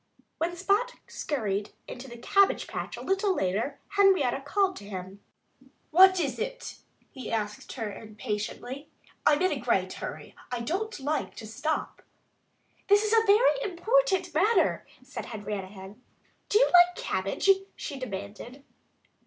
[0.39, 5.19] When Spot scurried into the cabbage patch a little later Henrietta Hen called to him.
[5.91, 6.77] "What is it?"
[7.11, 8.89] he asked her impatiently.
[9.27, 10.35] "I'm in a great hurry.
[10.51, 12.01] I don't like to stop."
[12.87, 16.01] "This is a very important matter," said Henrietta Hen.
[16.49, 18.63] "Do you like cabbage?" she demanded.